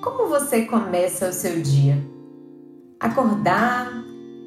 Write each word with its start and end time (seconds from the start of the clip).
Como 0.00 0.28
você 0.28 0.62
começa 0.62 1.28
o 1.28 1.32
seu 1.32 1.60
dia? 1.60 1.98
Acordar, 3.00 3.90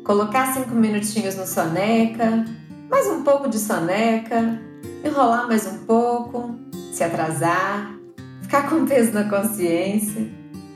colocar 0.05 0.53
cinco 0.53 0.73
minutinhos 0.73 1.35
no 1.35 1.45
soneca, 1.45 2.45
mais 2.89 3.07
um 3.07 3.21
pouco 3.21 3.49
de 3.49 3.59
soneca, 3.59 4.61
enrolar 5.03 5.47
mais 5.47 5.67
um 5.67 5.79
pouco, 5.79 6.55
se 6.93 7.03
atrasar, 7.03 7.93
ficar 8.41 8.69
com 8.69 8.85
peso 8.85 9.11
na 9.11 9.25
consciência, 9.25 10.25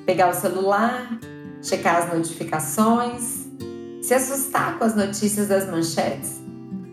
pegar 0.06 0.30
o 0.30 0.34
celular, 0.34 1.20
checar 1.62 2.04
as 2.04 2.14
notificações, 2.14 3.48
se 4.02 4.14
assustar 4.14 4.78
com 4.78 4.84
as 4.84 4.94
notícias 4.94 5.48
das 5.48 5.70
manchetes, 5.70 6.42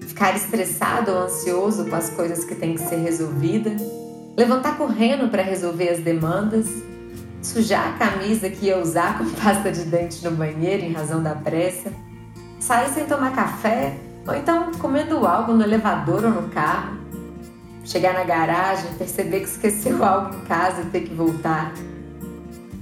ficar 0.07 0.37
estressado 0.37 1.11
ou 1.11 1.19
ansioso 1.19 1.87
com 1.87 1.97
as 1.97 2.11
coisas 2.11 2.45
que 2.45 2.55
têm 2.55 2.75
que 2.75 2.81
ser 2.81 2.99
resolvidas, 2.99 3.83
levantar 4.37 4.79
correndo 4.79 5.29
para 5.29 5.43
resolver 5.43 5.89
as 5.89 5.99
demandas 5.99 6.92
sujar 7.43 7.89
a 7.89 7.99
camisa 7.99 8.49
que 8.49 8.67
ia 8.67 8.79
usar 8.79 9.19
com 9.19 9.29
pasta 9.31 9.71
de 9.73 9.85
dente 9.85 10.25
no 10.25 10.31
banheiro 10.31 10.85
em 10.85 10.93
razão 10.93 11.23
da 11.23 11.35
pressa, 11.35 11.93
sair 12.61 12.89
sem 12.91 13.05
tomar 13.05 13.35
café 13.35 13.97
ou 14.27 14.35
então 14.35 14.71
comendo 14.79 15.27
algo 15.27 15.53
no 15.53 15.65
elevador 15.65 16.25
ou 16.25 16.31
no 16.31 16.49
carro, 16.49 16.97
chegar 17.85 18.15
na 18.15 18.23
garagem, 18.23 18.93
perceber 18.95 19.41
que 19.41 19.49
esqueceu 19.49 20.03
algo 20.05 20.37
em 20.37 20.41
casa 20.43 20.83
e 20.83 20.87
ter 20.87 21.01
que 21.01 21.15
voltar. 21.15 21.73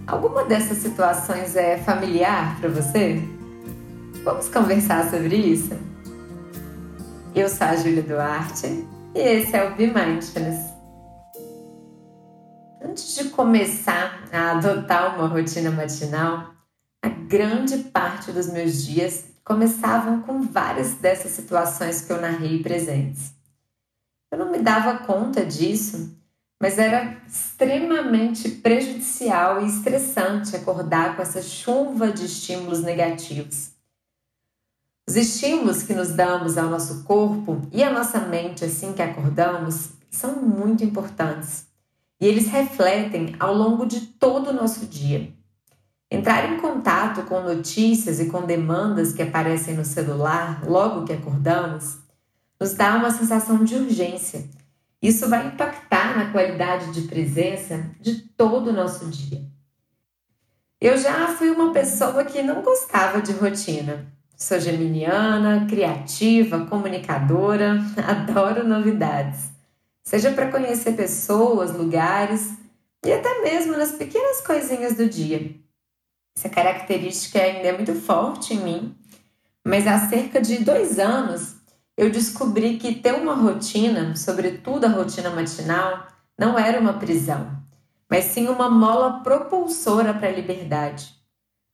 Alguma 0.06 0.44
dessas 0.44 0.78
situações 0.78 1.56
é 1.56 1.78
familiar 1.78 2.58
para 2.60 2.68
você? 2.68 3.22
Vamos 4.24 4.48
conversar 4.48 5.08
sobre 5.08 5.36
isso? 5.36 5.72
Eu 7.34 7.48
sou 7.48 7.66
a 7.66 7.76
Júlia 7.76 8.02
Duarte 8.02 8.84
e 9.14 9.18
esse 9.18 9.56
é 9.56 9.64
o 9.64 9.74
Be 9.74 9.86
Mindfulness 9.86 10.69
Antes 12.90 13.14
de 13.14 13.30
começar 13.30 14.24
a 14.32 14.50
adotar 14.50 15.14
uma 15.14 15.28
rotina 15.28 15.70
matinal, 15.70 16.52
a 17.00 17.08
grande 17.08 17.78
parte 17.84 18.32
dos 18.32 18.48
meus 18.48 18.84
dias 18.84 19.26
começavam 19.44 20.22
com 20.22 20.42
várias 20.42 20.94
dessas 20.94 21.30
situações 21.30 22.02
que 22.02 22.12
eu 22.12 22.20
narrei 22.20 22.60
presentes. 22.60 23.32
Eu 24.32 24.38
não 24.38 24.50
me 24.50 24.58
dava 24.58 25.06
conta 25.06 25.46
disso, 25.46 26.18
mas 26.60 26.80
era 26.80 27.16
extremamente 27.28 28.48
prejudicial 28.48 29.62
e 29.62 29.68
estressante 29.68 30.56
acordar 30.56 31.14
com 31.14 31.22
essa 31.22 31.42
chuva 31.42 32.10
de 32.10 32.26
estímulos 32.26 32.82
negativos. 32.82 33.70
Os 35.08 35.14
estímulos 35.14 35.84
que 35.84 35.94
nos 35.94 36.08
damos 36.08 36.58
ao 36.58 36.68
nosso 36.68 37.04
corpo 37.04 37.62
e 37.70 37.84
à 37.84 37.92
nossa 37.92 38.18
mente 38.18 38.64
assim 38.64 38.92
que 38.92 39.02
acordamos 39.02 39.90
são 40.10 40.42
muito 40.42 40.82
importantes 40.82 41.69
e 42.20 42.26
eles 42.26 42.48
refletem 42.48 43.34
ao 43.40 43.54
longo 43.54 43.86
de 43.86 44.00
todo 44.02 44.50
o 44.50 44.52
nosso 44.52 44.86
dia. 44.86 45.32
Entrar 46.10 46.52
em 46.52 46.60
contato 46.60 47.22
com 47.22 47.40
notícias 47.40 48.20
e 48.20 48.26
com 48.26 48.42
demandas 48.42 49.12
que 49.12 49.22
aparecem 49.22 49.74
no 49.74 49.84
celular 49.84 50.62
logo 50.66 51.04
que 51.04 51.12
acordamos 51.12 51.98
nos 52.60 52.74
dá 52.74 52.96
uma 52.96 53.10
sensação 53.10 53.64
de 53.64 53.74
urgência. 53.74 54.44
Isso 55.00 55.30
vai 55.30 55.46
impactar 55.46 56.18
na 56.18 56.30
qualidade 56.30 56.92
de 56.92 57.08
presença 57.08 57.90
de 58.00 58.16
todo 58.16 58.68
o 58.68 58.72
nosso 58.72 59.06
dia. 59.06 59.42
Eu 60.78 60.98
já 60.98 61.28
fui 61.28 61.50
uma 61.50 61.72
pessoa 61.72 62.24
que 62.24 62.42
não 62.42 62.60
gostava 62.60 63.22
de 63.22 63.32
rotina. 63.32 64.06
Sou 64.36 64.58
geminiana, 64.58 65.66
criativa, 65.68 66.66
comunicadora, 66.66 67.78
adoro 68.06 68.66
novidades 68.66 69.59
seja 70.02 70.32
para 70.32 70.50
conhecer 70.50 70.92
pessoas, 70.92 71.74
lugares 71.74 72.52
e 73.04 73.12
até 73.12 73.42
mesmo 73.42 73.76
nas 73.76 73.92
pequenas 73.92 74.40
coisinhas 74.40 74.96
do 74.96 75.08
dia. 75.08 75.54
Essa 76.36 76.48
característica 76.48 77.40
ainda 77.40 77.68
é 77.68 77.72
muito 77.72 77.94
forte 77.94 78.54
em 78.54 78.58
mim, 78.58 78.96
mas 79.64 79.86
há 79.86 79.98
cerca 80.08 80.40
de 80.40 80.58
dois 80.58 80.98
anos 80.98 81.56
eu 81.96 82.10
descobri 82.10 82.78
que 82.78 82.94
ter 82.94 83.12
uma 83.14 83.34
rotina, 83.34 84.16
sobretudo 84.16 84.86
a 84.86 84.88
rotina 84.88 85.28
matinal, 85.30 86.06
não 86.38 86.58
era 86.58 86.80
uma 86.80 86.94
prisão, 86.94 87.58
mas 88.08 88.24
sim 88.24 88.48
uma 88.48 88.70
mola 88.70 89.20
propulsora 89.22 90.14
para 90.14 90.28
a 90.28 90.32
liberdade. 90.32 91.14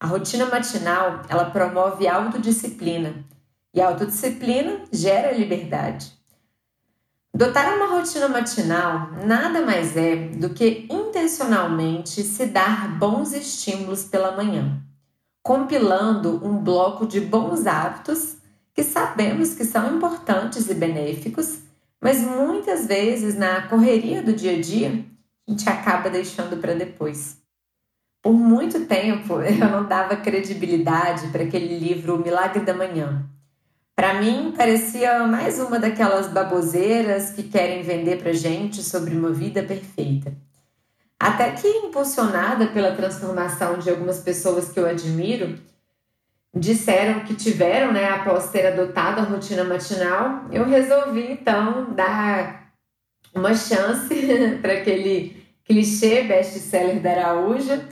A 0.00 0.06
rotina 0.06 0.46
matinal, 0.46 1.22
ela 1.28 1.50
promove 1.50 2.08
autodisciplina, 2.08 3.24
e 3.72 3.80
a 3.80 3.86
autodisciplina 3.88 4.80
gera 4.90 5.32
liberdade. 5.32 6.12
Dotar 7.36 7.76
uma 7.76 7.88
rotina 7.88 8.30
matinal 8.30 9.10
nada 9.26 9.60
mais 9.60 9.94
é 9.94 10.16
do 10.16 10.54
que 10.54 10.86
intencionalmente 10.90 12.22
se 12.22 12.46
dar 12.46 12.98
bons 12.98 13.34
estímulos 13.34 14.04
pela 14.04 14.34
manhã, 14.34 14.82
compilando 15.42 16.42
um 16.42 16.56
bloco 16.56 17.06
de 17.06 17.20
bons 17.20 17.66
hábitos 17.66 18.38
que 18.72 18.82
sabemos 18.82 19.52
que 19.52 19.66
são 19.66 19.94
importantes 19.98 20.70
e 20.70 20.72
benéficos, 20.72 21.58
mas 22.00 22.22
muitas 22.22 22.86
vezes 22.86 23.36
na 23.36 23.68
correria 23.68 24.22
do 24.22 24.32
dia 24.32 24.56
a 24.56 24.60
dia 24.62 25.04
a 25.46 25.50
gente 25.50 25.68
acaba 25.68 26.08
deixando 26.08 26.56
para 26.56 26.72
depois. 26.72 27.36
Por 28.22 28.32
muito 28.32 28.86
tempo 28.86 29.42
eu 29.44 29.70
não 29.70 29.86
dava 29.86 30.16
credibilidade 30.16 31.28
para 31.28 31.42
aquele 31.42 31.78
livro 31.78 32.14
O 32.14 32.18
Milagre 32.18 32.64
da 32.64 32.72
Manhã, 32.72 33.28
para 33.96 34.20
mim, 34.20 34.52
parecia 34.54 35.26
mais 35.26 35.58
uma 35.58 35.78
daquelas 35.78 36.28
baboseiras 36.28 37.30
que 37.30 37.42
querem 37.42 37.82
vender 37.82 38.18
para 38.22 38.34
gente 38.34 38.82
sobre 38.82 39.16
uma 39.16 39.32
vida 39.32 39.62
perfeita. 39.62 40.34
Até 41.18 41.52
que, 41.52 41.66
impulsionada 41.66 42.66
pela 42.66 42.94
transformação 42.94 43.78
de 43.78 43.88
algumas 43.88 44.20
pessoas 44.20 44.70
que 44.70 44.78
eu 44.78 44.86
admiro, 44.86 45.58
disseram 46.54 47.20
que 47.20 47.34
tiveram, 47.34 47.90
né, 47.90 48.10
após 48.10 48.50
ter 48.50 48.66
adotado 48.66 49.22
a 49.22 49.24
rotina 49.24 49.64
matinal, 49.64 50.44
eu 50.52 50.66
resolvi 50.66 51.32
então 51.32 51.94
dar 51.94 52.70
uma 53.34 53.54
chance 53.54 54.14
para 54.60 54.74
aquele 54.74 55.42
clichê 55.64 56.22
best-seller 56.22 57.00
da 57.00 57.12
Araúja 57.12 57.88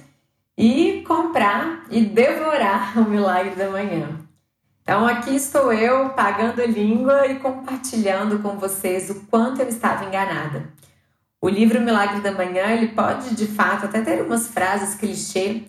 e 0.56 1.02
comprar 1.06 1.86
e 1.90 2.02
devorar 2.02 2.98
o 2.98 3.08
milagre 3.08 3.54
da 3.56 3.70
manhã. 3.70 4.23
Então 4.84 5.06
aqui 5.06 5.34
estou 5.34 5.72
eu 5.72 6.10
pagando 6.10 6.62
língua 6.62 7.26
e 7.26 7.38
compartilhando 7.38 8.40
com 8.40 8.58
vocês 8.58 9.08
o 9.08 9.14
quanto 9.30 9.62
eu 9.62 9.68
estava 9.68 10.04
enganada. 10.04 10.68
O 11.40 11.48
livro 11.48 11.80
Milagre 11.80 12.20
da 12.20 12.32
Manhã, 12.32 12.66
ele 12.66 12.88
pode 12.88 13.34
de 13.34 13.46
fato 13.46 13.86
até 13.86 14.02
ter 14.02 14.20
umas 14.20 14.48
frases 14.48 14.94
clichê, 14.94 15.62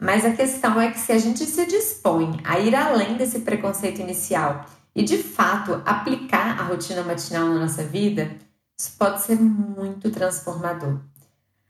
mas 0.00 0.24
a 0.24 0.32
questão 0.32 0.80
é 0.80 0.90
que 0.90 0.98
se 0.98 1.12
a 1.12 1.18
gente 1.18 1.44
se 1.44 1.66
dispõe 1.66 2.40
a 2.42 2.58
ir 2.58 2.74
além 2.74 3.18
desse 3.18 3.40
preconceito 3.40 4.00
inicial 4.00 4.64
e 4.94 5.02
de 5.02 5.18
fato 5.18 5.82
aplicar 5.84 6.58
a 6.58 6.64
rotina 6.64 7.02
matinal 7.02 7.46
na 7.48 7.60
nossa 7.60 7.82
vida, 7.82 8.34
isso 8.78 8.96
pode 8.98 9.20
ser 9.20 9.38
muito 9.38 10.10
transformador. 10.10 11.00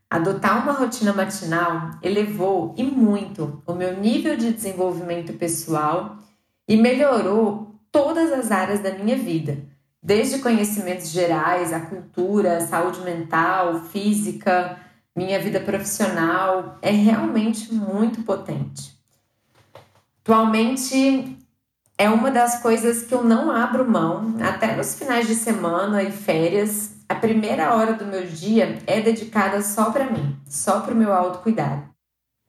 Adotar 0.09 0.62
uma 0.62 0.75
rotina 0.75 1.12
matinal 1.12 1.91
elevou 2.00 2.72
e 2.78 2.84
muito 2.84 3.61
o 3.66 3.75
meu 3.75 3.99
nível 4.00 4.37
de 4.37 4.53
desenvolvimento 4.53 5.32
pessoal 5.32 6.19
e 6.69 6.76
melhorou 6.76 7.78
todas 7.91 8.32
as 8.32 8.50
áreas 8.50 8.80
da 8.80 8.91
minha 8.91 9.16
vida, 9.16 9.58
desde 10.02 10.41
conhecimentos 10.41 11.10
gerais, 11.10 11.72
a 11.72 11.80
cultura, 11.80 12.60
saúde 12.60 13.00
mental, 13.00 13.80
física, 13.84 14.78
minha 15.16 15.38
vida 15.38 15.60
profissional, 15.60 16.78
é 16.82 16.91
realmente 16.91 17.72
muito 17.72 18.22
potente. 18.22 18.94
Atualmente 20.22 21.38
é 21.97 22.08
uma 22.08 22.30
das 22.30 22.60
coisas 22.60 23.04
que 23.04 23.14
eu 23.14 23.22
não 23.22 23.50
abro 23.50 23.88
mão, 23.88 24.36
até 24.42 24.75
nos 24.75 24.98
finais 24.98 25.26
de 25.26 25.34
semana 25.34 26.02
e 26.02 26.10
férias. 26.10 26.96
A 27.08 27.14
primeira 27.14 27.75
hora 27.75 27.92
do 27.92 28.04
meu 28.06 28.26
dia 28.26 28.78
é 28.86 29.00
dedicada 29.00 29.62
só 29.62 29.91
para 29.91 30.10
mim, 30.10 30.36
só 30.46 30.81
para 30.81 30.94
o 30.94 30.96
meu 30.96 31.12
autocuidado. 31.12 31.94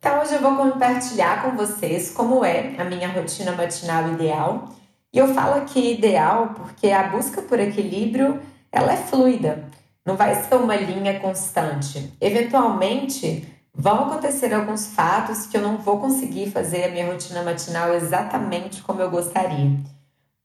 Então 0.06 0.22
hoje 0.22 0.36
eu 0.36 0.40
vou 0.40 0.56
compartilhar 0.56 1.42
com 1.42 1.58
vocês 1.58 2.12
como 2.12 2.46
é 2.46 2.76
a 2.78 2.84
minha 2.84 3.08
rotina 3.08 3.54
matinal 3.54 4.08
ideal. 4.12 4.70
E 5.12 5.18
eu 5.18 5.34
falo 5.34 5.56
aqui 5.56 5.94
ideal 5.94 6.54
porque 6.56 6.92
a 6.92 7.08
busca 7.08 7.42
por 7.42 7.60
equilíbrio, 7.60 8.40
ela 8.72 8.94
é 8.94 8.98
fluida. 8.98 9.68
Não 10.06 10.16
vai 10.16 10.36
ser 10.36 10.58
uma 10.58 10.76
linha 10.76 11.20
constante. 11.20 12.14
Eventualmente, 12.22 13.52
vão 13.74 14.06
acontecer 14.06 14.54
alguns 14.54 14.94
fatos 14.94 15.48
que 15.48 15.58
eu 15.58 15.62
não 15.64 15.80
vou 15.80 16.00
conseguir 16.00 16.52
fazer 16.52 16.84
a 16.84 16.90
minha 16.90 17.12
rotina 17.12 17.42
matinal 17.42 17.92
exatamente 17.96 18.84
como 18.84 19.02
eu 19.02 19.10
gostaria. 19.10 19.72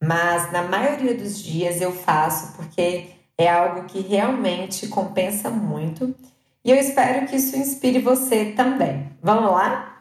Mas 0.02 0.50
na 0.52 0.62
maioria 0.62 1.14
dos 1.14 1.38
dias 1.38 1.82
eu 1.82 1.92
faço 1.92 2.56
porque 2.56 3.10
é 3.36 3.46
algo 3.46 3.84
que 3.84 4.00
realmente 4.00 4.88
compensa 4.88 5.50
muito 5.50 6.14
e 6.64 6.70
eu 6.70 6.76
espero 6.76 7.26
que 7.26 7.36
isso 7.36 7.56
inspire 7.56 7.98
você 8.00 8.46
também. 8.46 9.10
Vamos 9.22 9.50
lá? 9.50 10.00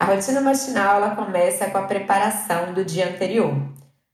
A 0.00 0.04
rotina 0.04 0.40
matinal 0.40 0.96
ela 0.96 1.16
começa 1.16 1.68
com 1.70 1.78
a 1.78 1.82
preparação 1.82 2.72
do 2.72 2.84
dia 2.84 3.08
anterior. 3.08 3.52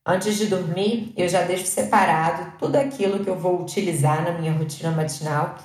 Antes 0.06 0.36
de 0.36 0.46
dormir, 0.46 1.12
eu 1.16 1.28
já 1.28 1.42
deixo 1.42 1.66
separado 1.66 2.52
tudo 2.58 2.76
aquilo 2.76 3.22
que 3.22 3.28
eu 3.28 3.38
vou 3.38 3.60
utilizar 3.60 4.22
na 4.22 4.32
minha 4.32 4.52
rotina 4.52 4.90
matinal 4.90 5.56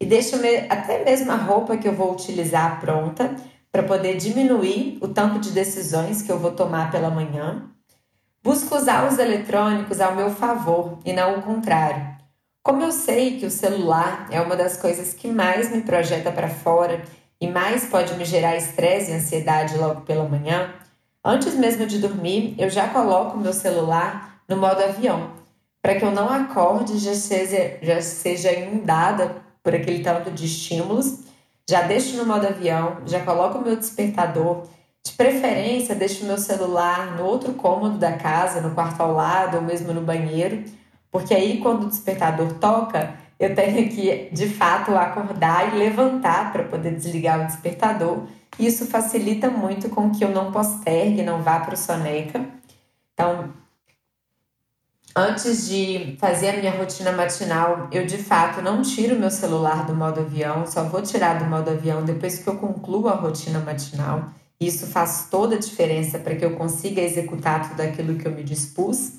e 0.00 0.06
deixo 0.06 0.36
até 0.68 1.04
mesmo 1.04 1.32
a 1.32 1.36
roupa 1.36 1.76
que 1.76 1.88
eu 1.88 1.94
vou 1.94 2.12
utilizar 2.12 2.80
pronta 2.80 3.34
para 3.70 3.82
poder 3.82 4.16
diminuir 4.16 4.98
o 5.00 5.08
tanto 5.08 5.38
de 5.38 5.50
decisões 5.50 6.22
que 6.22 6.30
eu 6.30 6.38
vou 6.38 6.52
tomar 6.52 6.90
pela 6.90 7.10
manhã. 7.10 7.70
Busco 8.42 8.76
usar 8.76 9.10
os 9.10 9.18
eletrônicos 9.18 10.00
ao 10.00 10.14
meu 10.14 10.30
favor 10.30 10.98
e 11.04 11.12
não 11.12 11.38
o 11.38 11.42
contrário. 11.42 12.17
Como 12.68 12.82
eu 12.82 12.92
sei 12.92 13.38
que 13.38 13.46
o 13.46 13.50
celular 13.50 14.28
é 14.30 14.38
uma 14.42 14.54
das 14.54 14.76
coisas 14.76 15.14
que 15.14 15.28
mais 15.28 15.74
me 15.74 15.80
projeta 15.80 16.30
para 16.30 16.50
fora 16.50 17.02
e 17.40 17.48
mais 17.48 17.86
pode 17.86 18.12
me 18.12 18.26
gerar 18.26 18.56
estresse 18.56 19.10
e 19.10 19.14
ansiedade 19.14 19.78
logo 19.78 20.02
pela 20.02 20.28
manhã, 20.28 20.74
antes 21.24 21.54
mesmo 21.54 21.86
de 21.86 21.98
dormir, 21.98 22.54
eu 22.58 22.68
já 22.68 22.86
coloco 22.88 23.38
meu 23.38 23.54
celular 23.54 24.42
no 24.46 24.58
modo 24.58 24.84
avião, 24.84 25.30
para 25.80 25.94
que 25.94 26.04
eu 26.04 26.10
não 26.10 26.28
acorde 26.28 26.92
e 26.92 26.98
já 26.98 27.14
seja, 27.14 27.78
já 27.80 28.02
seja 28.02 28.52
inundada 28.52 29.36
por 29.62 29.74
aquele 29.74 30.04
tanto 30.04 30.30
de 30.30 30.44
estímulos. 30.44 31.20
Já 31.70 31.80
deixo 31.80 32.18
no 32.18 32.26
modo 32.26 32.46
avião, 32.46 32.98
já 33.06 33.20
coloco 33.20 33.56
o 33.56 33.62
meu 33.62 33.76
despertador. 33.76 34.64
De 35.02 35.12
preferência, 35.12 35.94
deixo 35.94 36.26
meu 36.26 36.36
celular 36.36 37.16
no 37.16 37.24
outro 37.24 37.54
cômodo 37.54 37.96
da 37.96 38.12
casa, 38.12 38.60
no 38.60 38.74
quarto 38.74 39.00
ao 39.00 39.14
lado 39.14 39.56
ou 39.56 39.62
mesmo 39.62 39.94
no 39.94 40.02
banheiro, 40.02 40.64
porque 41.10 41.34
aí 41.34 41.58
quando 41.58 41.84
o 41.84 41.88
despertador 41.88 42.54
toca, 42.54 43.14
eu 43.38 43.54
tenho 43.54 43.88
que 43.88 44.28
de 44.32 44.48
fato 44.48 44.96
acordar 44.96 45.74
e 45.74 45.78
levantar 45.78 46.52
para 46.52 46.64
poder 46.64 46.94
desligar 46.94 47.42
o 47.42 47.46
despertador. 47.46 48.26
Isso 48.58 48.86
facilita 48.86 49.48
muito 49.48 49.88
com 49.88 50.10
que 50.10 50.24
eu 50.24 50.30
não 50.30 50.50
postergue, 50.50 51.22
não 51.22 51.42
vá 51.42 51.60
para 51.60 51.74
o 51.74 51.76
soneca. 51.76 52.44
Então, 53.14 53.52
antes 55.14 55.68
de 55.68 56.16
fazer 56.18 56.50
a 56.50 56.56
minha 56.56 56.72
rotina 56.72 57.12
matinal, 57.12 57.88
eu 57.92 58.04
de 58.06 58.18
fato 58.18 58.60
não 58.60 58.82
tiro 58.82 59.18
meu 59.18 59.30
celular 59.30 59.86
do 59.86 59.94
modo 59.94 60.20
avião, 60.20 60.66
só 60.66 60.84
vou 60.84 61.02
tirar 61.02 61.38
do 61.38 61.44
modo 61.44 61.70
avião 61.70 62.04
depois 62.04 62.38
que 62.38 62.48
eu 62.48 62.56
concluo 62.56 63.08
a 63.08 63.14
rotina 63.14 63.60
matinal. 63.60 64.30
Isso 64.60 64.88
faz 64.88 65.28
toda 65.30 65.54
a 65.54 65.58
diferença 65.58 66.18
para 66.18 66.34
que 66.34 66.44
eu 66.44 66.56
consiga 66.56 67.00
executar 67.00 67.68
tudo 67.68 67.80
aquilo 67.80 68.18
que 68.18 68.26
eu 68.26 68.32
me 68.32 68.42
dispus. 68.42 69.12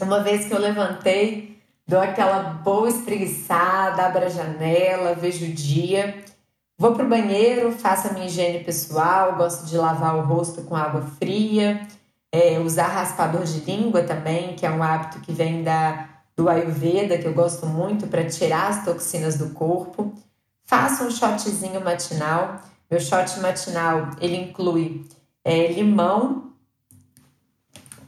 Uma 0.00 0.20
vez 0.20 0.46
que 0.46 0.52
eu 0.52 0.58
levantei, 0.58 1.62
dou 1.86 2.00
aquela 2.00 2.42
boa 2.42 2.88
espreguiçada, 2.88 4.06
abro 4.06 4.24
a 4.24 4.28
janela, 4.28 5.14
vejo 5.14 5.44
o 5.44 5.52
dia, 5.52 6.24
vou 6.76 6.94
pro 6.94 7.08
banheiro, 7.08 7.72
faço 7.72 8.08
a 8.08 8.12
minha 8.12 8.26
higiene 8.26 8.64
pessoal, 8.64 9.36
gosto 9.36 9.66
de 9.66 9.76
lavar 9.76 10.16
o 10.16 10.22
rosto 10.22 10.62
com 10.62 10.74
água 10.74 11.02
fria, 11.18 11.86
é, 12.32 12.58
usar 12.58 12.86
raspador 12.86 13.44
de 13.44 13.60
língua 13.60 14.02
também, 14.02 14.56
que 14.56 14.66
é 14.66 14.70
um 14.70 14.82
hábito 14.82 15.20
que 15.20 15.32
vem 15.32 15.62
da, 15.62 16.08
do 16.36 16.48
Ayurveda, 16.48 17.18
que 17.18 17.26
eu 17.26 17.34
gosto 17.34 17.66
muito 17.66 18.06
para 18.06 18.24
tirar 18.24 18.70
as 18.70 18.84
toxinas 18.84 19.36
do 19.36 19.50
corpo. 19.50 20.14
Faço 20.64 21.04
um 21.04 21.10
shotzinho 21.10 21.80
matinal. 21.84 22.60
Meu 22.90 23.00
shot 23.00 23.38
matinal 23.40 24.10
ele 24.20 24.36
inclui 24.36 25.06
é, 25.44 25.66
limão, 25.68 26.52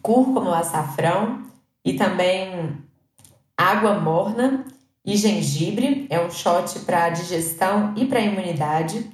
cúrcuma, 0.00 0.58
açafrão 0.58 1.44
e 1.84 1.94
também 1.94 2.78
água 3.56 3.94
morna 3.94 4.64
e 5.04 5.16
gengibre. 5.16 6.06
É 6.08 6.18
um 6.20 6.30
shot 6.30 6.80
para 6.80 7.10
digestão 7.10 7.92
e 7.96 8.06
para 8.06 8.20
imunidade. 8.20 9.10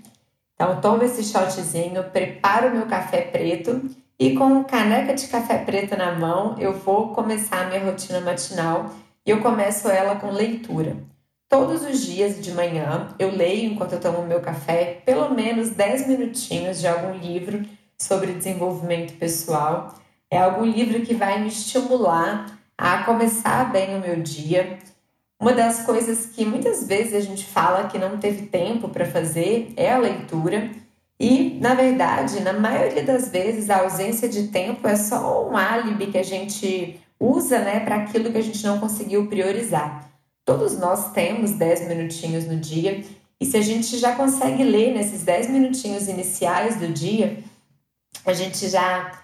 Então, 0.54 0.80
tomo 0.80 1.02
esse 1.02 1.24
shotzinho, 1.24 2.04
preparo 2.04 2.70
meu 2.70 2.86
café 2.86 3.22
preto 3.22 3.82
e 4.18 4.34
com 4.34 4.62
caneca 4.64 5.14
de 5.14 5.26
café 5.28 5.56
preto 5.64 5.96
na 5.96 6.12
mão, 6.12 6.54
eu 6.58 6.74
vou 6.74 7.14
começar 7.14 7.62
a 7.62 7.66
minha 7.70 7.82
rotina 7.82 8.20
matinal 8.20 8.90
e 9.24 9.30
eu 9.30 9.40
começo 9.40 9.88
ela 9.88 10.16
com 10.16 10.30
leitura. 10.30 10.98
Todos 11.48 11.82
os 11.82 12.04
dias 12.04 12.38
de 12.38 12.52
manhã 12.52 13.08
eu 13.18 13.34
leio 13.34 13.72
enquanto 13.72 13.94
eu 13.94 14.00
tomo 14.00 14.22
meu 14.26 14.40
café 14.40 15.00
pelo 15.06 15.34
menos 15.34 15.70
10 15.70 16.06
minutinhos 16.06 16.80
de 16.80 16.86
algum 16.86 17.14
livro 17.16 17.64
sobre 17.98 18.32
desenvolvimento 18.32 19.14
pessoal. 19.14 19.94
É 20.30 20.38
algum 20.38 20.66
livro 20.66 21.00
que 21.00 21.14
vai 21.14 21.40
me 21.40 21.48
estimular 21.48 22.59
a 22.80 23.04
começar 23.04 23.70
bem 23.70 23.94
o 23.94 24.00
meu 24.00 24.22
dia. 24.22 24.78
Uma 25.38 25.52
das 25.52 25.82
coisas 25.82 26.24
que 26.24 26.46
muitas 26.46 26.86
vezes 26.86 27.12
a 27.12 27.20
gente 27.20 27.44
fala 27.44 27.88
que 27.88 27.98
não 27.98 28.16
teve 28.16 28.46
tempo 28.46 28.88
para 28.88 29.04
fazer 29.04 29.70
é 29.76 29.92
a 29.92 29.98
leitura. 29.98 30.70
E, 31.18 31.58
na 31.60 31.74
verdade, 31.74 32.40
na 32.40 32.54
maioria 32.54 33.02
das 33.02 33.28
vezes, 33.28 33.68
a 33.68 33.80
ausência 33.80 34.30
de 34.30 34.48
tempo 34.48 34.88
é 34.88 34.96
só 34.96 35.46
um 35.46 35.58
álibi 35.58 36.06
que 36.06 36.16
a 36.16 36.22
gente 36.22 36.98
usa 37.20 37.58
né, 37.58 37.80
para 37.80 37.96
aquilo 37.96 38.32
que 38.32 38.38
a 38.38 38.42
gente 38.42 38.64
não 38.64 38.80
conseguiu 38.80 39.26
priorizar. 39.26 40.10
Todos 40.46 40.78
nós 40.78 41.12
temos 41.12 41.50
10 41.50 41.86
minutinhos 41.86 42.46
no 42.46 42.56
dia, 42.56 43.04
e 43.38 43.44
se 43.44 43.58
a 43.58 43.62
gente 43.62 43.98
já 43.98 44.16
consegue 44.16 44.64
ler 44.64 44.94
nesses 44.94 45.22
10 45.22 45.50
minutinhos 45.50 46.08
iniciais 46.08 46.76
do 46.76 46.88
dia, 46.88 47.44
a 48.24 48.32
gente 48.32 48.70
já 48.70 49.19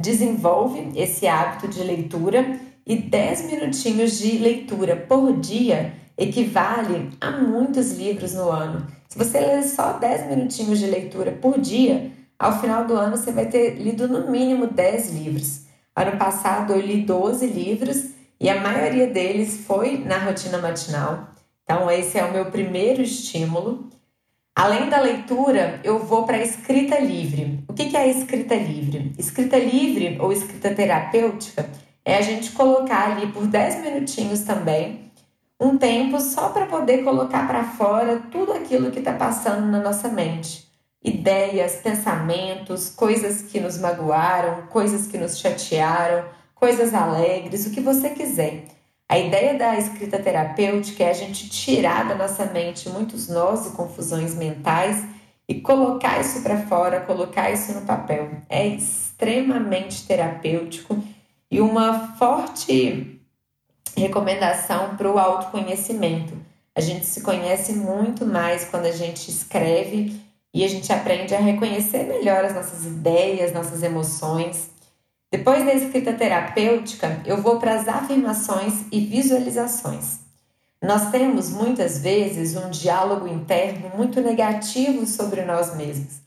desenvolve 0.00 0.92
esse 0.96 1.26
hábito 1.26 1.68
de 1.68 1.82
leitura 1.82 2.58
e 2.86 2.96
10 2.96 3.52
minutinhos 3.52 4.18
de 4.18 4.38
leitura 4.38 4.96
por 4.96 5.38
dia 5.38 5.92
equivale 6.16 7.10
a 7.20 7.30
muitos 7.30 7.92
livros 7.92 8.34
no 8.34 8.50
ano. 8.50 8.86
Se 9.08 9.16
você 9.16 9.40
ler 9.40 9.62
só 9.62 9.94
10 9.94 10.28
minutinhos 10.28 10.78
de 10.78 10.86
leitura 10.86 11.32
por 11.32 11.58
dia, 11.58 12.10
ao 12.38 12.60
final 12.60 12.86
do 12.86 12.94
ano 12.94 13.16
você 13.16 13.32
vai 13.32 13.46
ter 13.46 13.76
lido 13.76 14.08
no 14.08 14.30
mínimo 14.30 14.66
10 14.66 15.14
livros. 15.14 15.62
Ano 15.94 16.16
passado 16.18 16.72
eu 16.72 16.80
li 16.80 17.02
12 17.02 17.46
livros 17.46 18.10
e 18.40 18.48
a 18.48 18.60
maioria 18.60 19.06
deles 19.06 19.64
foi 19.66 19.98
na 19.98 20.18
rotina 20.18 20.58
matinal. 20.58 21.30
Então, 21.62 21.90
esse 21.90 22.18
é 22.18 22.24
o 22.24 22.32
meu 22.32 22.46
primeiro 22.46 23.02
estímulo. 23.02 23.90
Além 24.60 24.90
da 24.90 25.00
leitura, 25.00 25.80
eu 25.82 26.00
vou 26.00 26.26
para 26.26 26.36
a 26.36 26.42
escrita 26.42 27.00
livre. 27.00 27.64
O 27.66 27.72
que 27.72 27.96
é 27.96 28.00
a 28.00 28.06
escrita 28.06 28.54
livre? 28.54 29.10
Escrita 29.16 29.56
livre 29.56 30.18
ou 30.20 30.30
escrita 30.30 30.74
terapêutica 30.74 31.66
é 32.04 32.18
a 32.18 32.20
gente 32.20 32.52
colocar 32.52 33.10
ali 33.10 33.28
por 33.28 33.46
10 33.46 33.82
minutinhos 33.82 34.40
também 34.40 35.10
um 35.58 35.78
tempo 35.78 36.20
só 36.20 36.50
para 36.50 36.66
poder 36.66 37.02
colocar 37.02 37.48
para 37.48 37.64
fora 37.64 38.20
tudo 38.30 38.52
aquilo 38.52 38.90
que 38.90 38.98
está 38.98 39.14
passando 39.14 39.64
na 39.64 39.80
nossa 39.80 40.08
mente. 40.08 40.68
Ideias, 41.02 41.76
pensamentos, 41.76 42.90
coisas 42.90 43.40
que 43.40 43.60
nos 43.60 43.78
magoaram, 43.78 44.66
coisas 44.66 45.06
que 45.06 45.16
nos 45.16 45.38
chatearam, 45.38 46.26
coisas 46.54 46.92
alegres, 46.92 47.64
o 47.64 47.70
que 47.70 47.80
você 47.80 48.10
quiser. 48.10 48.64
A 49.10 49.18
ideia 49.18 49.58
da 49.58 49.76
escrita 49.76 50.20
terapêutica 50.20 51.02
é 51.02 51.10
a 51.10 51.12
gente 51.12 51.50
tirar 51.50 52.06
da 52.06 52.14
nossa 52.14 52.44
mente 52.44 52.88
muitos 52.88 53.26
nós 53.26 53.66
e 53.66 53.70
confusões 53.70 54.36
mentais 54.36 55.02
e 55.48 55.60
colocar 55.60 56.20
isso 56.20 56.42
para 56.42 56.58
fora, 56.68 57.00
colocar 57.00 57.50
isso 57.50 57.72
no 57.72 57.80
papel. 57.80 58.30
É 58.48 58.64
extremamente 58.68 60.06
terapêutico 60.06 60.96
e 61.50 61.60
uma 61.60 62.14
forte 62.18 63.20
recomendação 63.96 64.94
para 64.96 65.10
o 65.10 65.18
autoconhecimento. 65.18 66.34
A 66.72 66.80
gente 66.80 67.04
se 67.04 67.22
conhece 67.22 67.72
muito 67.72 68.24
mais 68.24 68.66
quando 68.66 68.86
a 68.86 68.92
gente 68.92 69.28
escreve 69.28 70.20
e 70.54 70.64
a 70.64 70.68
gente 70.68 70.92
aprende 70.92 71.34
a 71.34 71.40
reconhecer 71.40 72.04
melhor 72.04 72.44
as 72.44 72.54
nossas 72.54 72.86
ideias, 72.86 73.52
nossas 73.52 73.82
emoções. 73.82 74.70
Depois 75.30 75.64
da 75.64 75.72
escrita 75.72 76.12
terapêutica, 76.12 77.22
eu 77.24 77.40
vou 77.40 77.60
para 77.60 77.74
as 77.74 77.86
afirmações 77.86 78.84
e 78.90 78.98
visualizações. 78.98 80.18
Nós 80.82 81.10
temos 81.10 81.50
muitas 81.50 81.98
vezes 81.98 82.56
um 82.56 82.68
diálogo 82.68 83.28
interno 83.28 83.92
muito 83.96 84.20
negativo 84.20 85.06
sobre 85.06 85.42
nós 85.42 85.76
mesmos. 85.76 86.20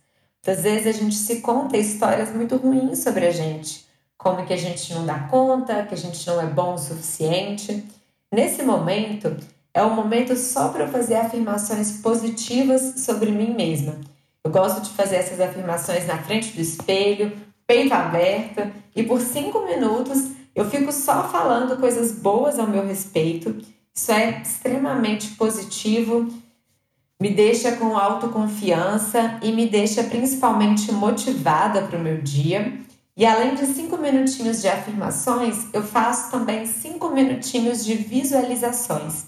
Muitas 0.46 0.64
vezes 0.64 0.88
a 0.88 0.98
gente 0.98 1.16
se 1.16 1.42
conta 1.42 1.76
histórias 1.76 2.34
muito 2.34 2.56
ruins 2.56 3.00
sobre 3.00 3.26
a 3.26 3.32
gente, 3.32 3.86
como 4.18 4.46
que 4.46 4.54
a 4.54 4.58
gente 4.58 4.94
não 4.94 5.06
dá 5.06 5.20
conta, 5.20 5.84
que 5.84 5.94
a 5.94 5.98
gente 5.98 6.26
não 6.26 6.40
é 6.40 6.46
bom 6.46 6.76
o 6.76 6.78
suficiente. 6.78 7.84
Nesse 8.32 8.64
momento, 8.64 9.36
é 9.74 9.84
um 9.84 9.96
momento 9.96 10.36
só 10.38 10.70
para 10.70 10.88
fazer 10.88 11.16
afirmações 11.16 12.00
positivas 12.00 13.02
sobre 13.02 13.32
mim 13.32 13.54
mesma. 13.54 13.96
Eu 14.46 14.52
gosto 14.52 14.82
de 14.82 14.92
fazer 14.92 15.18
essas 15.18 15.42
afirmações 15.42 16.06
na 16.06 16.18
frente 16.20 16.54
do 16.54 16.62
espelho, 16.62 17.32
peito 17.66 17.94
aberto, 17.94 18.72
e 18.96 19.04
por 19.04 19.20
cinco 19.20 19.66
minutos 19.66 20.32
eu 20.56 20.70
fico 20.70 20.92
só 20.92 21.28
falando 21.30 21.80
coisas 21.80 22.12
boas 22.12 22.60
ao 22.60 22.68
meu 22.68 22.86
respeito. 22.86 23.56
Isso 23.94 24.12
é 24.12 24.42
extremamente 24.42 25.32
positivo, 25.32 26.28
me 27.20 27.30
deixa 27.30 27.72
com 27.74 27.98
autoconfiança 27.98 29.40
e 29.42 29.52
me 29.52 29.68
deixa 29.68 30.04
principalmente 30.04 30.92
motivada 30.92 31.82
para 31.84 31.98
o 31.98 32.02
meu 32.02 32.22
dia. 32.22 32.80
E 33.16 33.26
além 33.26 33.56
de 33.56 33.66
cinco 33.68 33.98
minutinhos 33.98 34.62
de 34.62 34.68
afirmações, 34.68 35.68
eu 35.72 35.84
faço 35.84 36.32
também 36.32 36.66
cinco 36.66 37.10
minutinhos 37.10 37.86
de 37.86 37.94
visualizações. 37.94 39.28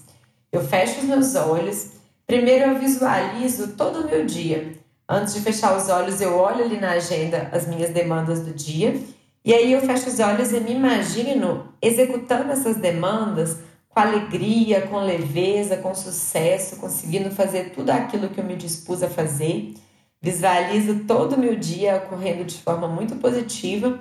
Eu 0.50 0.60
fecho 0.60 1.00
os 1.00 1.04
meus 1.04 1.34
olhos. 1.36 1.92
Primeiro 2.26 2.72
eu 2.72 2.78
visualizo 2.78 3.68
todo 3.76 4.00
o 4.00 4.06
meu 4.06 4.26
dia. 4.26 4.72
Antes 5.08 5.34
de 5.34 5.40
fechar 5.40 5.76
os 5.76 5.88
olhos, 5.88 6.20
eu 6.20 6.36
olho 6.36 6.64
ali 6.64 6.80
na 6.80 6.92
agenda 6.92 7.48
as 7.52 7.66
minhas 7.66 7.90
demandas 7.90 8.40
do 8.40 8.52
dia. 8.52 9.00
E 9.44 9.54
aí 9.54 9.72
eu 9.72 9.80
fecho 9.82 10.08
os 10.08 10.18
olhos 10.18 10.52
e 10.52 10.58
me 10.58 10.72
imagino 10.72 11.68
executando 11.80 12.50
essas 12.50 12.76
demandas 12.76 13.58
com 13.88 14.00
alegria, 14.00 14.82
com 14.88 14.98
leveza, 14.98 15.76
com 15.76 15.94
sucesso, 15.94 16.76
conseguindo 16.76 17.30
fazer 17.30 17.70
tudo 17.70 17.90
aquilo 17.90 18.28
que 18.28 18.40
eu 18.40 18.44
me 18.44 18.56
dispus 18.56 19.02
a 19.02 19.08
fazer. 19.08 19.74
Visualizo 20.20 21.04
todo 21.06 21.34
o 21.34 21.38
meu 21.38 21.54
dia 21.54 21.96
ocorrendo 21.96 22.44
de 22.44 22.60
forma 22.60 22.88
muito 22.88 23.14
positiva. 23.16 24.00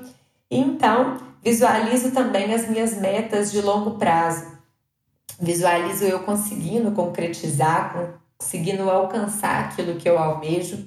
E 0.50 0.58
então, 0.58 1.18
visualizo 1.44 2.12
também 2.12 2.52
as 2.54 2.68
minhas 2.68 2.98
metas 3.00 3.52
de 3.52 3.62
longo 3.62 4.00
prazo. 4.00 4.56
Visualizo 5.40 6.04
eu 6.06 6.22
conseguindo 6.22 6.92
concretizar, 6.92 8.20
conseguindo 8.38 8.89
alcançar 8.89 9.65
aquilo 9.65 9.96
que 9.96 10.10
eu 10.10 10.18
almejo. 10.18 10.86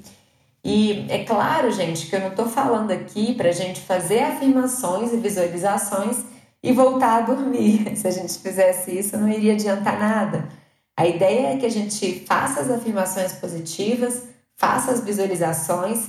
E 0.64 1.06
é 1.08 1.24
claro, 1.24 1.70
gente, 1.70 2.06
que 2.06 2.16
eu 2.16 2.20
não 2.20 2.28
estou 2.28 2.46
falando 2.46 2.90
aqui 2.90 3.34
para 3.34 3.48
a 3.48 3.52
gente 3.52 3.80
fazer 3.80 4.20
afirmações 4.20 5.12
e 5.12 5.16
visualizações 5.16 6.24
e 6.62 6.72
voltar 6.72 7.18
a 7.18 7.20
dormir. 7.22 7.92
Se 7.96 8.06
a 8.06 8.10
gente 8.10 8.38
fizesse 8.38 8.98
isso, 8.98 9.16
não 9.16 9.28
iria 9.28 9.54
adiantar 9.54 9.98
nada. 9.98 10.48
A 10.96 11.06
ideia 11.06 11.54
é 11.54 11.56
que 11.56 11.66
a 11.66 11.70
gente 11.70 12.24
faça 12.26 12.60
as 12.60 12.70
afirmações 12.70 13.32
positivas, 13.34 14.24
faça 14.56 14.90
as 14.90 15.00
visualizações 15.00 16.08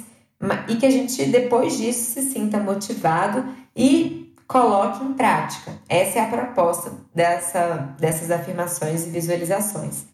e 0.68 0.76
que 0.78 0.86
a 0.86 0.90
gente, 0.90 1.26
depois 1.26 1.78
disso, 1.78 2.14
se 2.14 2.32
sinta 2.32 2.60
motivado 2.60 3.46
e 3.76 4.34
coloque 4.48 5.04
em 5.04 5.14
prática. 5.14 5.72
Essa 5.88 6.20
é 6.20 6.22
a 6.24 6.28
proposta 6.28 6.92
dessa, 7.14 7.96
dessas 8.00 8.32
afirmações 8.32 9.06
e 9.06 9.10
visualizações. 9.12 10.08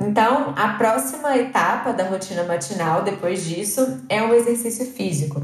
Então, 0.00 0.54
a 0.56 0.74
próxima 0.74 1.36
etapa 1.36 1.92
da 1.92 2.04
rotina 2.04 2.44
matinal, 2.44 3.02
depois 3.02 3.44
disso, 3.44 4.04
é 4.08 4.22
o 4.22 4.32
exercício 4.32 4.86
físico. 4.86 5.42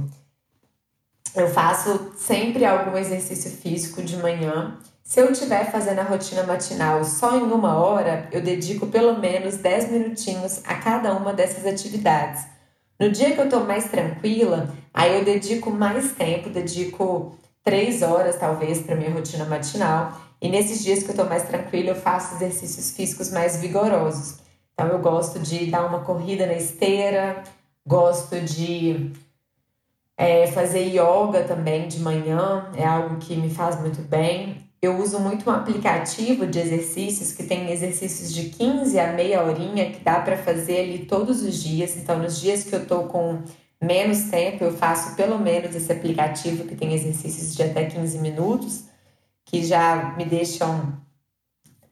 Eu 1.34 1.48
faço 1.48 2.12
sempre 2.16 2.64
algum 2.64 2.96
exercício 2.96 3.50
físico 3.50 4.00
de 4.00 4.16
manhã. 4.16 4.78
Se 5.02 5.20
eu 5.20 5.32
estiver 5.32 5.70
fazendo 5.70 5.98
a 5.98 6.04
rotina 6.04 6.44
matinal 6.44 7.04
só 7.04 7.36
em 7.36 7.42
uma 7.42 7.76
hora, 7.76 8.28
eu 8.30 8.40
dedico 8.40 8.86
pelo 8.86 9.18
menos 9.18 9.56
10 9.56 9.90
minutinhos 9.90 10.60
a 10.64 10.76
cada 10.76 11.12
uma 11.12 11.32
dessas 11.32 11.66
atividades. 11.66 12.46
No 12.98 13.10
dia 13.10 13.32
que 13.32 13.40
eu 13.40 13.46
estou 13.46 13.64
mais 13.64 13.86
tranquila, 13.86 14.72
aí 14.94 15.18
eu 15.18 15.24
dedico 15.24 15.72
mais 15.72 16.12
tempo, 16.12 16.48
dedico 16.48 17.36
3 17.64 18.02
horas 18.02 18.36
talvez 18.36 18.80
para 18.80 18.94
minha 18.94 19.10
rotina 19.10 19.44
matinal. 19.44 20.12
E 20.40 20.48
nesses 20.48 20.84
dias 20.84 21.00
que 21.00 21.06
eu 21.06 21.14
estou 21.14 21.26
mais 21.26 21.42
tranquila, 21.42 21.90
eu 21.90 21.96
faço 21.96 22.36
exercícios 22.36 22.92
físicos 22.92 23.30
mais 23.30 23.56
vigorosos. 23.56 24.43
Então 24.74 24.88
eu 24.88 24.98
gosto 24.98 25.38
de 25.38 25.66
dar 25.66 25.86
uma 25.86 26.00
corrida 26.00 26.46
na 26.46 26.54
esteira, 26.54 27.42
gosto 27.86 28.40
de 28.40 29.12
é, 30.16 30.46
fazer 30.48 30.88
yoga 30.88 31.44
também 31.44 31.88
de 31.88 32.00
manhã 32.00 32.70
é 32.76 32.84
algo 32.84 33.16
que 33.16 33.36
me 33.36 33.50
faz 33.50 33.80
muito 33.80 34.02
bem. 34.02 34.64
Eu 34.80 34.98
uso 34.98 35.18
muito 35.18 35.48
um 35.48 35.52
aplicativo 35.52 36.46
de 36.46 36.58
exercícios 36.58 37.32
que 37.32 37.44
tem 37.44 37.70
exercícios 37.70 38.32
de 38.32 38.50
15 38.50 38.98
a 38.98 39.12
meia 39.12 39.42
horinha 39.42 39.90
que 39.90 40.00
dá 40.00 40.20
para 40.20 40.36
fazer 40.36 40.80
ali 40.80 41.06
todos 41.06 41.42
os 41.42 41.62
dias. 41.62 41.96
Então, 41.96 42.18
nos 42.18 42.38
dias 42.38 42.64
que 42.64 42.74
eu 42.74 42.86
tô 42.86 43.04
com 43.04 43.42
menos 43.80 44.24
tempo, 44.24 44.64
eu 44.64 44.72
faço 44.72 45.16
pelo 45.16 45.38
menos 45.38 45.74
esse 45.74 45.90
aplicativo 45.90 46.64
que 46.64 46.76
tem 46.76 46.92
exercícios 46.92 47.54
de 47.54 47.62
até 47.62 47.86
15 47.86 48.18
minutos, 48.18 48.84
que 49.44 49.64
já 49.64 50.14
me 50.16 50.24
deixam 50.26 50.98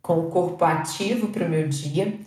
com 0.03 0.19
o 0.21 0.31
corpo 0.31 0.65
ativo 0.65 1.29
para 1.29 1.47
o 1.47 1.49
meu 1.49 1.69
dia. 1.69 2.19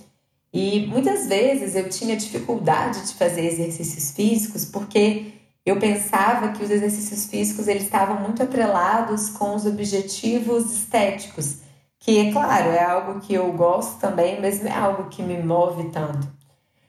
E 0.58 0.88
muitas 0.88 1.28
vezes 1.28 1.76
eu 1.76 1.90
tinha 1.90 2.16
dificuldade 2.16 3.06
de 3.06 3.14
fazer 3.16 3.46
exercícios 3.46 4.12
físicos 4.12 4.64
porque 4.64 5.34
eu 5.66 5.78
pensava 5.78 6.54
que 6.54 6.64
os 6.64 6.72
exercícios 6.72 7.26
físicos 7.26 7.68
eles 7.68 7.84
estavam 7.84 8.22
muito 8.22 8.42
atrelados 8.42 9.30
com 9.32 9.54
os 9.54 9.66
objetivos 9.66 10.72
estéticos, 10.72 11.58
que 12.00 12.20
é 12.20 12.32
claro, 12.32 12.70
é 12.70 12.82
algo 12.82 13.20
que 13.20 13.34
eu 13.34 13.52
gosto 13.52 14.00
também, 14.00 14.40
mas 14.40 14.64
não 14.64 14.72
é 14.72 14.74
algo 14.74 15.10
que 15.10 15.22
me 15.22 15.44
move 15.44 15.90
tanto. 15.90 16.26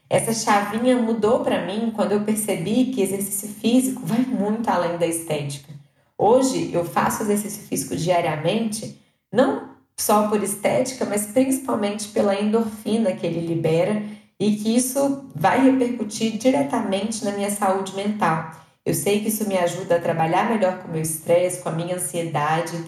Essa 0.09 0.33
chavinha 0.33 0.97
mudou 0.97 1.41
para 1.41 1.67
mim 1.67 1.93
quando 1.93 2.13
eu 2.13 2.21
percebi 2.21 2.93
que 2.93 3.03
exercício 3.03 3.49
físico 3.49 4.03
vai 4.05 4.21
muito 4.21 4.69
além 4.69 4.97
da 4.97 5.09
estética. 5.09 5.75
Hoje 6.17 6.73
eu 6.73 6.85
faço 6.85 7.25
exercício 7.25 7.67
físico 7.67 7.97
diariamente, 7.97 8.97
não 9.33 9.66
só 9.97 10.29
por 10.29 10.43
estética, 10.43 11.05
mas 11.05 11.27
principalmente 11.27 12.09
pela 12.09 12.39
endorfina 12.39 13.13
que 13.13 13.27
ele 13.27 13.47
libera 13.47 14.03
e 14.39 14.57
que 14.57 14.77
isso 14.77 15.25
vai 15.35 15.65
repercutir 15.65 16.37
diretamente 16.37 17.25
na 17.25 17.33
minha 17.33 17.51
saúde 17.51 17.95
mental. 17.97 18.51
Eu 18.85 18.95
sei 18.95 19.21
que 19.21 19.29
isso 19.29 19.49
me 19.49 19.57
ajuda 19.57 19.97
a 19.97 20.01
trabalhar 20.01 20.51
melhor 20.51 20.79
com 20.79 20.89
o 20.89 20.93
meu 20.93 21.03
estresse, 21.03 21.63
com 21.63 21.71
a 21.71 21.73
minha 21.73 21.97
ansiedade. 21.97 22.85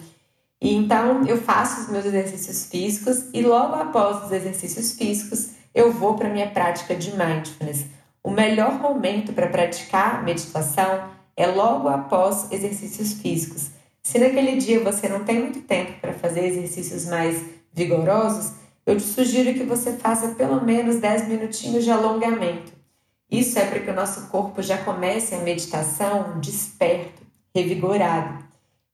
E 0.61 0.73
então 0.73 1.25
eu 1.25 1.37
faço 1.41 1.81
os 1.81 1.89
meus 1.89 2.05
exercícios 2.05 2.65
físicos 2.65 3.25
e 3.33 3.41
logo 3.41 3.75
após 3.75 4.25
os 4.25 4.31
exercícios 4.31 4.93
físicos 4.93 5.51
eu 5.73 5.91
vou 5.91 6.15
para 6.15 6.29
minha 6.29 6.49
prática 6.49 6.95
de 6.95 7.11
mindfulness. 7.11 7.85
O 8.23 8.29
melhor 8.29 8.73
momento 8.79 9.33
para 9.33 9.47
praticar 9.47 10.23
meditação 10.23 11.09
é 11.35 11.47
logo 11.47 11.87
após 11.87 12.51
exercícios 12.51 13.13
físicos. 13.13 13.71
Se 14.09 14.17
naquele 14.17 14.55
dia 14.55 14.83
você 14.83 15.07
não 15.07 15.23
tem 15.23 15.39
muito 15.39 15.61
tempo 15.61 15.99
para 16.01 16.13
fazer 16.13 16.43
exercícios 16.43 17.05
mais 17.05 17.45
vigorosos, 17.71 18.53
eu 18.83 18.97
te 18.97 19.03
sugiro 19.03 19.53
que 19.53 19.63
você 19.63 19.93
faça 19.97 20.29
pelo 20.29 20.65
menos 20.65 20.95
10 20.95 21.27
minutinhos 21.27 21.83
de 21.83 21.91
alongamento. 21.91 22.73
Isso 23.29 23.59
é 23.59 23.67
para 23.67 23.79
que 23.79 23.91
o 23.91 23.93
nosso 23.93 24.27
corpo 24.29 24.63
já 24.63 24.79
comece 24.79 25.35
a 25.35 25.41
meditação 25.41 26.39
desperto, 26.39 27.21
revigorado. 27.55 28.43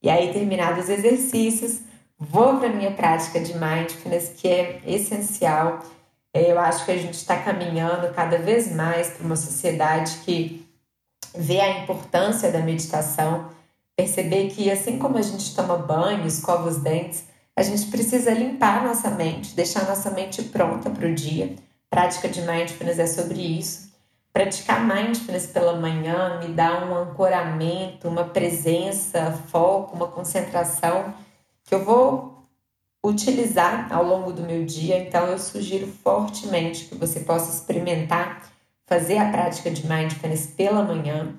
E 0.04 0.10
aí, 0.10 0.34
terminados 0.34 0.84
os 0.84 0.90
exercícios, 0.90 1.80
vou 2.20 2.58
para 2.58 2.68
a 2.68 2.74
minha 2.74 2.92
prática 2.92 3.40
de 3.40 3.54
mindfulness, 3.54 4.34
que 4.36 4.50
é 4.50 4.82
essencial. 4.86 5.80
É, 6.34 6.52
eu 6.52 6.60
acho 6.60 6.84
que 6.84 6.92
a 6.92 6.98
gente 6.98 7.14
está 7.14 7.38
caminhando 7.38 8.14
cada 8.14 8.38
vez 8.38 8.70
mais 8.76 9.12
para 9.12 9.26
uma 9.26 9.38
sociedade 9.38 10.18
que 10.26 10.68
vê 11.34 11.62
a 11.62 11.80
importância 11.84 12.52
da 12.52 12.60
meditação, 12.60 13.55
perceber 13.96 14.50
que 14.50 14.70
assim 14.70 15.00
como 15.00 15.18
a 15.18 15.22
gente 15.22 15.56
toma 15.56 15.78
banho, 15.78 16.28
escova 16.28 16.70
os 16.70 16.78
dentes, 16.78 17.26
a 17.56 17.64
gente 17.64 17.88
precisa 17.88 18.32
limpar 18.32 18.84
nossa 18.84 19.10
mente, 19.12 19.56
deixar 19.56 19.88
nossa 19.88 20.12
mente 20.12 20.44
pronta 20.44 20.90
para 20.90 21.08
o 21.08 21.16
dia. 21.16 21.56
Prática 21.90 22.28
de 22.28 22.42
mindfulness 22.42 23.00
é 23.00 23.08
sobre 23.08 23.42
isso. 23.42 23.86
Praticar 24.34 24.86
mindfulness 24.86 25.48
pela 25.48 25.80
manhã 25.80 26.40
me 26.42 26.54
dá 26.54 26.86
um 26.86 26.94
ancoramento, 26.94 28.10
uma 28.10 28.26
presença, 28.26 29.32
foco, 29.48 29.96
uma 29.96 30.08
concentração 30.08 31.14
que 31.64 31.74
eu 31.74 31.86
vou 31.86 32.36
utilizar 33.06 33.88
ao 33.94 34.04
longo 34.04 34.34
do 34.34 34.42
meu 34.42 34.66
dia. 34.66 35.00
Então, 35.00 35.28
eu 35.28 35.40
sugiro 35.40 35.88
fortemente 35.88 36.86
que 36.86 36.96
você 36.96 37.22
possa 37.22 37.50
experimentar 37.56 38.52
fazer 38.86 39.18
a 39.18 39.32
prática 39.32 39.72
de 39.72 39.88
mindfulness 39.88 40.48
pela 40.48 40.84
manhã. 40.84 41.34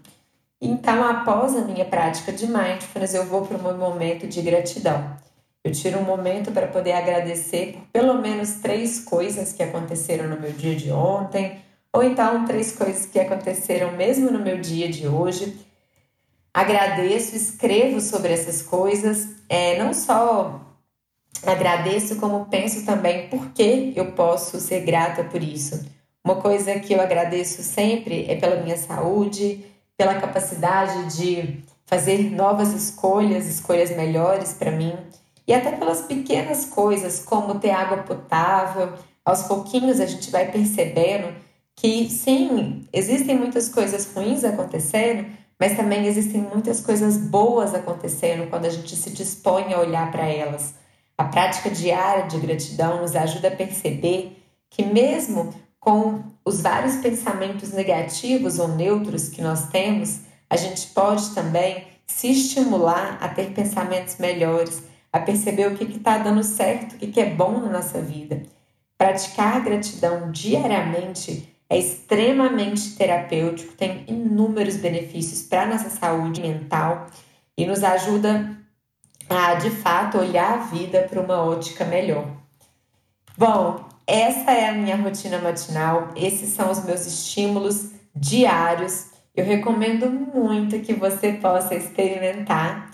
Então, 0.61 1.05
após 1.05 1.55
a 1.55 1.63
minha 1.63 1.85
prática 1.85 2.33
de 2.33 2.47
mindfulness, 2.47 3.15
eu 3.15 3.27
vou 3.27 3.47
para 3.47 3.59
o 3.59 3.63
meu 3.63 3.77
momento 3.77 4.27
de 4.27 4.41
gratidão. 4.43 5.17
Eu 5.63 5.73
tiro 5.73 5.99
um 5.99 6.05
momento 6.05 6.53
para 6.53 6.67
poder 6.67 6.93
agradecer 6.93 7.73
por 7.73 7.87
pelo 7.93 8.15
menos 8.21 8.55
três 8.55 9.01
coisas 9.01 9.53
que 9.53 9.63
aconteceram 9.63 10.29
no 10.29 10.41
meu 10.41 10.53
dia 10.53 10.75
de 10.75 10.91
ontem 10.91 11.61
ou 11.97 12.03
então, 12.03 12.45
três 12.45 12.73
coisas 12.73 13.07
que 13.07 13.19
aconteceram 13.19 13.93
mesmo 13.93 14.31
no 14.31 14.39
meu 14.39 14.61
dia 14.61 14.87
de 14.87 15.09
hoje. 15.09 15.57
Agradeço, 16.53 17.35
escrevo 17.35 18.03
sobre 18.03 18.35
essas 18.35 18.61
coisas. 18.61 19.27
É, 19.49 19.83
não 19.83 19.95
só 19.95 20.61
agradeço, 21.43 22.17
como 22.17 22.51
penso 22.51 22.85
também 22.85 23.29
por 23.29 23.51
que 23.53 23.95
eu 23.97 24.13
posso 24.13 24.61
ser 24.61 24.81
grata 24.81 25.25
por 25.25 25.43
isso. 25.43 25.87
Uma 26.23 26.37
coisa 26.37 26.79
que 26.81 26.93
eu 26.93 27.01
agradeço 27.01 27.63
sempre 27.63 28.27
é 28.29 28.37
pela 28.37 28.63
minha 28.63 28.77
saúde, 28.77 29.65
pela 29.97 30.21
capacidade 30.21 31.17
de 31.17 31.63
fazer 31.87 32.31
novas 32.31 32.73
escolhas, 32.73 33.47
escolhas 33.47 33.91
melhores 33.91 34.53
para 34.53 34.71
mim, 34.71 34.95
e 35.47 35.55
até 35.55 35.73
pelas 35.73 36.03
pequenas 36.03 36.65
coisas, 36.65 37.21
como 37.21 37.59
ter 37.61 37.71
água 37.71 37.99
potável. 37.99 38.93
Aos 39.25 39.45
pouquinhos 39.45 40.01
a 40.01 40.07
gente 40.07 40.31
vai 40.31 40.51
percebendo 40.51 41.33
que 41.75 42.09
sim, 42.09 42.87
existem 42.93 43.37
muitas 43.37 43.69
coisas 43.69 44.13
ruins 44.13 44.43
acontecendo, 44.43 45.27
mas 45.59 45.77
também 45.77 46.07
existem 46.07 46.41
muitas 46.41 46.81
coisas 46.81 47.17
boas 47.17 47.75
acontecendo 47.75 48.49
quando 48.51 48.65
a 48.67 48.71
gente 48.71 48.95
se 48.97 49.11
dispõe 49.11 49.73
a 49.73 49.79
olhar 49.79 50.11
para 50.11 50.27
elas. 50.27 50.75
A 51.17 51.25
prática 51.25 51.71
diária 51.71 52.27
de 52.27 52.39
gratidão 52.39 53.01
nos 53.01 53.15
ajuda 53.15 53.49
a 53.49 53.57
perceber 53.57 54.43
que, 54.69 54.85
mesmo 54.85 55.55
com 55.79 56.23
os 56.47 56.61
vários 56.61 56.97
pensamentos 56.99 57.73
negativos 57.73 58.61
ou 58.61 58.69
neutros 58.69 59.29
que 59.29 59.43
nós 59.43 59.69
temos, 59.69 60.21
a 60.49 60.57
gente 60.57 60.87
pode 60.89 61.35
também 61.35 61.89
se 62.07 62.31
estimular 62.31 63.19
a 63.21 63.29
ter 63.29 63.51
pensamentos 63.51 64.17
melhores, 64.19 64.85
a 65.13 65.19
perceber 65.19 65.67
o 65.67 65.77
que 65.77 65.83
está 65.97 66.19
dando 66.19 66.45
certo, 66.45 66.95
o 66.95 66.99
que, 66.99 67.09
que 67.09 67.21
é 67.21 67.29
bom 67.29 67.59
na 67.59 67.69
nossa 67.69 68.01
vida. 68.01 68.45
Praticar 68.97 69.57
a 69.57 69.61
gratidão 69.61 70.31
diariamente 70.31 71.53
é 71.69 71.79
extremamente 71.79 72.95
terapêutico, 72.95 73.75
tem 73.75 74.05
inúmeros 74.07 74.77
benefícios 74.77 75.43
para 75.43 75.63
a 75.63 75.67
nossa 75.67 75.91
saúde 75.91 76.41
mental 76.41 77.09
e 77.59 77.67
nos 77.67 77.83
ajuda 77.83 78.57
a 79.29 79.55
de 79.55 79.71
fato 79.71 80.19
olhar 80.19 80.53
a 80.53 80.57
vida 80.59 81.09
para 81.11 81.21
uma 81.21 81.43
ótica 81.43 81.85
melhor. 81.85 82.31
Bom, 83.37 83.96
essa 84.07 84.53
é 84.53 84.69
a 84.69 84.73
minha 84.73 84.97
rotina 84.97 85.39
matinal, 85.39 86.11
esses 86.15 86.51
são 86.51 86.71
os 86.71 86.85
meus 86.85 87.07
estímulos 87.07 87.91
diários. 88.15 89.07
Eu 89.35 89.45
recomendo 89.45 90.09
muito 90.09 90.81
que 90.81 90.95
você 90.95 91.33
possa 91.33 91.75
experimentar. 91.75 92.91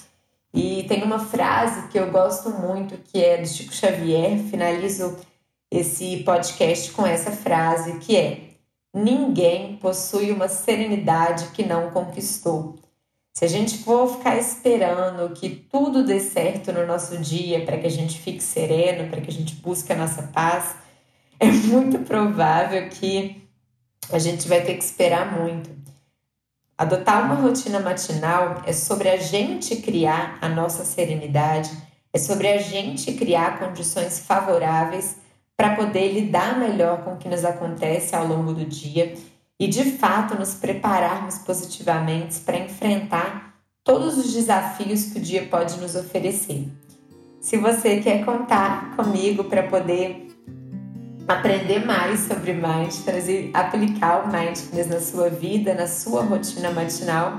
E 0.55 0.85
tem 0.85 1.03
uma 1.03 1.19
frase 1.19 1.89
que 1.89 1.99
eu 1.99 2.11
gosto 2.11 2.51
muito, 2.51 2.97
que 2.97 3.23
é 3.23 3.39
do 3.39 3.47
Chico 3.47 3.73
Xavier, 3.73 4.39
finalizo 4.39 5.19
esse 5.71 6.19
podcast 6.25 6.93
com 6.93 7.07
essa 7.07 7.31
frase, 7.31 7.99
que 7.99 8.17
é: 8.17 8.41
Ninguém 8.95 9.77
possui 9.77 10.31
uma 10.31 10.49
serenidade 10.49 11.49
que 11.49 11.65
não 11.65 11.91
conquistou. 11.91 12.77
Se 13.35 13.47
a 13.47 13.49
gente 13.49 13.79
for 13.79 14.07
ficar 14.17 14.37
esperando 14.37 15.33
que 15.33 15.49
tudo 15.49 16.05
dê 16.05 16.21
certo 16.21 16.71
no 16.71 16.87
nosso 16.87 17.17
dia 17.17 17.65
para 17.65 17.79
que 17.79 17.87
a 17.87 17.91
gente 17.91 18.21
fique 18.21 18.43
sereno, 18.43 19.09
para 19.09 19.23
que 19.23 19.31
a 19.31 19.33
gente 19.33 19.55
busque 19.55 19.91
a 19.91 19.97
nossa 19.97 20.25
paz, 20.25 20.75
é 21.43 21.51
muito 21.51 21.99
provável 21.99 22.89
que 22.89 23.43
a 24.13 24.19
gente 24.19 24.47
vai 24.47 24.61
ter 24.63 24.75
que 24.75 24.85
esperar 24.85 25.37
muito. 25.41 25.69
Adotar 26.79 27.25
uma 27.25 27.35
rotina 27.35 27.81
matinal 27.81 28.63
é 28.65 28.73
sobre 28.73 29.09
a 29.09 29.17
gente 29.17 29.77
criar 29.77 30.39
a 30.41 30.49
nossa 30.49 30.85
serenidade, 30.85 31.71
é 32.13 32.19
sobre 32.19 32.47
a 32.47 32.59
gente 32.59 33.13
criar 33.15 33.59
condições 33.59 34.21
favoráveis 34.21 35.17
para 35.57 35.75
poder 35.75 36.13
lidar 36.13 36.61
melhor 36.61 37.03
com 37.03 37.15
o 37.15 37.17
que 37.17 37.29
nos 37.29 37.45
acontece 37.45 38.15
ao 38.15 38.25
longo 38.25 38.53
do 38.53 38.65
dia 38.65 39.15
e 39.59 39.67
de 39.67 39.85
fato 39.85 40.39
nos 40.39 40.55
prepararmos 40.55 41.39
positivamente 41.39 42.39
para 42.41 42.59
enfrentar 42.59 43.53
todos 43.83 44.17
os 44.17 44.33
desafios 44.33 45.07
que 45.07 45.19
o 45.19 45.23
dia 45.23 45.47
pode 45.47 45.77
nos 45.81 45.97
oferecer. 45.97 46.69
Se 47.41 47.57
você 47.57 48.01
quer 48.01 48.25
contar 48.25 48.95
comigo 48.95 49.45
para 49.45 49.65
poder 49.65 50.32
aprender 51.29 51.85
mais 51.85 52.21
sobre 52.21 52.53
mindfulness 52.53 53.29
e 53.29 53.51
aplicar 53.55 54.25
o 54.25 54.33
mindfulness 54.33 54.89
na 54.89 55.01
sua 55.01 55.29
vida, 55.29 55.75
na 55.75 55.87
sua 55.87 56.23
rotina 56.23 56.71
matinal, 56.71 57.39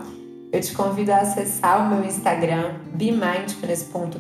eu 0.52 0.62
te 0.62 0.74
convido 0.74 1.12
a 1.12 1.18
acessar 1.18 1.86
o 1.86 1.96
meu 1.96 2.06
Instagram, 2.06 2.76
bemindfulness.br, 2.94 4.18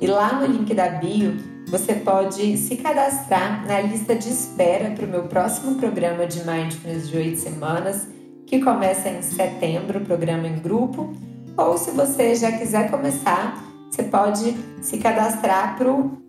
e 0.00 0.06
lá 0.06 0.34
no 0.34 0.46
link 0.46 0.72
da 0.74 0.88
bio 0.88 1.36
você 1.68 1.94
pode 1.94 2.56
se 2.56 2.76
cadastrar 2.76 3.66
na 3.66 3.80
lista 3.80 4.14
de 4.14 4.28
espera 4.28 4.90
para 4.90 5.04
o 5.04 5.08
meu 5.08 5.24
próximo 5.24 5.74
programa 5.74 6.24
de 6.24 6.44
Mindfulness 6.44 7.08
de 7.08 7.16
oito 7.16 7.40
semanas, 7.40 8.06
que 8.46 8.62
começa 8.62 9.08
em 9.08 9.20
setembro, 9.20 10.00
programa 10.02 10.46
em 10.46 10.60
grupo. 10.60 11.12
Ou 11.56 11.76
se 11.76 11.90
você 11.90 12.36
já 12.36 12.52
quiser 12.52 12.88
começar, 12.88 13.60
você 13.90 14.04
pode 14.04 14.56
se 14.80 14.98
cadastrar 14.98 15.76
para 15.76 15.90
o 15.90 16.25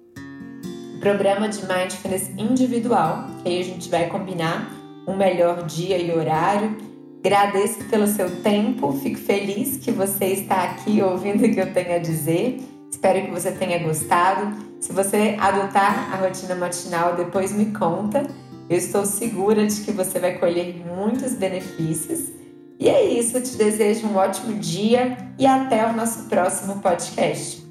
programa 1.00 1.48
de 1.48 1.62
Mindfulness 1.66 2.30
individual, 2.38 3.28
que 3.42 3.50
aí 3.50 3.62
a 3.62 3.64
gente 3.64 3.90
vai 3.90 4.08
combinar 4.08 4.72
um 5.08 5.16
melhor 5.16 5.66
dia 5.66 5.98
e 5.98 6.12
horário. 6.12 6.78
Agradeço 7.24 7.84
pelo 7.86 8.08
seu 8.08 8.42
tempo, 8.42 8.92
fico 8.94 9.20
feliz 9.20 9.78
que 9.78 9.92
você 9.92 10.26
está 10.26 10.64
aqui 10.64 11.02
ouvindo 11.02 11.46
o 11.46 11.54
que 11.54 11.60
eu 11.60 11.74
tenho 11.74 11.96
a 11.96 12.00
dizer. 12.00 12.62
Espero 12.92 13.26
que 13.26 13.32
você 13.32 13.52
tenha 13.52 13.80
gostado. 13.80 14.56
Se 14.80 14.94
você 14.94 15.36
adotar 15.40 16.14
a 16.14 16.18
rotina 16.18 16.56
matinal, 16.56 17.16
depois 17.16 17.52
me 17.52 17.68
conta. 17.68 18.26
Eu 18.70 18.78
estou 18.78 19.06
segura 19.06 19.66
de 19.66 19.82
que 19.82 19.92
você 19.92 20.20
vai 20.20 20.38
colher 20.38 20.76
muitos 20.86 21.34
benefícios. 21.34 22.32
E 22.80 22.88
é 22.88 23.04
isso, 23.04 23.42
te 23.42 23.56
desejo 23.58 24.08
um 24.08 24.16
ótimo 24.16 24.54
dia 24.60 25.18
e 25.40 25.46
até 25.46 25.86
o 25.88 25.94
nosso 25.94 26.30
próximo 26.30 26.80
podcast. 26.80 27.67